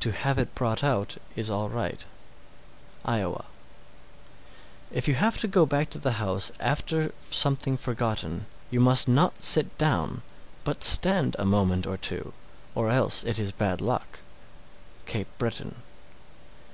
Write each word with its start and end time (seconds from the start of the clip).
To 0.00 0.12
have 0.12 0.38
it 0.38 0.54
brought 0.54 0.84
out 0.84 1.16
is 1.34 1.48
all 1.48 1.70
right. 1.70 2.04
Iowa. 3.06 3.46
661. 4.90 4.98
If 4.98 5.08
you 5.08 5.14
have 5.14 5.38
to 5.38 5.48
go 5.48 5.64
back 5.64 5.88
to 5.88 5.98
the 5.98 6.12
house 6.20 6.52
after 6.60 7.14
something 7.30 7.78
forgotten, 7.78 8.44
you 8.70 8.80
must 8.80 9.08
not 9.08 9.42
sit 9.42 9.78
down, 9.78 10.20
but 10.64 10.84
stand 10.84 11.36
a 11.38 11.46
moment 11.46 11.86
or 11.86 11.96
two, 11.96 12.34
or 12.74 12.90
else 12.90 13.24
it 13.24 13.38
is 13.38 13.50
bad 13.50 13.80
luck. 13.80 14.18
_Cape 15.06 15.28
Breton. 15.38 15.74